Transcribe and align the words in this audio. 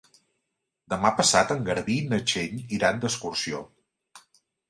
Demà 0.93 1.11
passat 1.17 1.53
en 1.57 1.61
Garbí 1.67 1.99
i 2.05 2.07
na 2.13 2.19
Txell 2.31 2.57
iran 2.79 3.03
d'excursió. 3.05 3.61